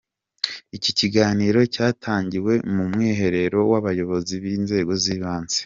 Iki 0.77 0.91
kiganiro 0.99 1.59
cyatangiwe 1.73 2.53
mu 2.73 2.83
mwiherero 2.91 3.59
w’Abayobozi 3.71 4.33
b’inzego 4.43 4.91
z’ibanze. 5.03 5.57